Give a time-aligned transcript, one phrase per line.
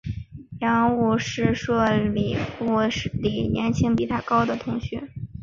[0.61, 1.73] 杨武之是数
[2.11, 2.81] 理部
[3.21, 5.07] 里年级比他高的同学。